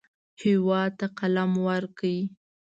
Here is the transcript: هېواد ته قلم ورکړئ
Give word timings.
هېواد 0.41 0.91
ته 0.99 1.07
قلم 1.19 1.51
ورکړئ 1.67 2.19